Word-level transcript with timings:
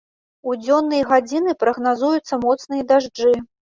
У 0.51 0.55
дзённыя 0.61 1.03
гадзіны 1.11 1.55
прагназуюцца 1.65 2.43
моцныя 2.49 2.83
дажджы. 2.93 3.31